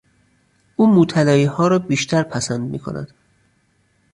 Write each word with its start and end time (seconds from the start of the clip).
او 0.75 0.87
موطلاییها 0.87 1.67
را 1.67 1.79
بیشتر 1.79 2.23
پسند 2.23 2.69
میکند. 2.69 3.13